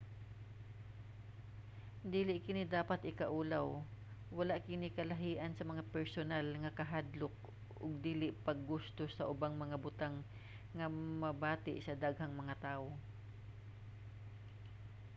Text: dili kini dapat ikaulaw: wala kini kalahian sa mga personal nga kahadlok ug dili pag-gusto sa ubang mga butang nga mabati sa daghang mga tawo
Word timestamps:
dili 2.13 2.35
kini 2.45 2.63
dapat 2.77 2.99
ikaulaw: 3.11 3.67
wala 4.37 4.55
kini 4.67 4.87
kalahian 4.97 5.51
sa 5.55 5.67
mga 5.71 5.83
personal 5.93 6.45
nga 6.61 6.75
kahadlok 6.79 7.35
ug 7.83 7.91
dili 8.07 8.27
pag-gusto 8.47 9.03
sa 9.11 9.27
ubang 9.33 9.55
mga 9.63 9.77
butang 9.85 10.15
nga 10.77 10.85
mabati 11.23 11.73
sa 11.81 11.97
daghang 12.03 12.33
mga 12.41 12.55
tawo 12.65 12.89